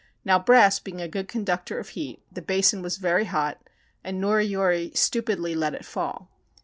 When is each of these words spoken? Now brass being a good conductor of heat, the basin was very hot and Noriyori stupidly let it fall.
Now 0.25 0.39
brass 0.39 0.79
being 0.79 0.99
a 0.99 1.07
good 1.07 1.27
conductor 1.27 1.77
of 1.77 1.89
heat, 1.89 2.23
the 2.31 2.41
basin 2.41 2.81
was 2.81 2.97
very 2.97 3.25
hot 3.25 3.61
and 4.03 4.19
Noriyori 4.19 4.97
stupidly 4.97 5.53
let 5.53 5.75
it 5.75 5.85
fall. 5.85 6.27